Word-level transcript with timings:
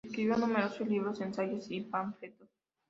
Escribió 0.03 0.35
numerosos 0.35 0.87
libros, 0.87 1.21
ensayos 1.21 1.69
y 1.69 1.81
panfletos. 1.81 2.49